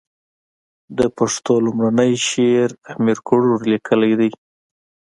د 0.97 0.99
پښتو 1.17 1.53
لومړنی 1.65 2.11
شعر 2.27 2.69
امير 2.93 3.17
کروړ 3.27 3.57
ليکلی 3.71 4.13
ده. 4.19 4.29